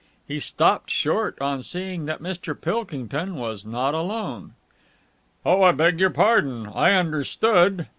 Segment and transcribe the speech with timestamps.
[0.27, 2.59] He stopped short on seeing that Mr.
[2.59, 4.55] Pilkington was not alone.
[5.45, 6.65] "Oh, I beg your pardon!
[6.65, 7.85] I understood...."